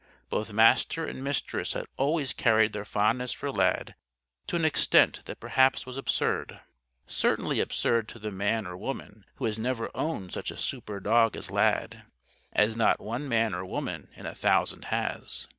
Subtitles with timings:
[0.31, 3.93] Both Master and Mistress had always carried their fondness for Lad
[4.47, 6.59] to an extent that perhaps was absurd.
[7.05, 11.35] Certainly absurd to the man or woman who has never owned such a super dog
[11.37, 12.01] as Lad.
[12.51, 15.47] As not one man or woman in a thousand has.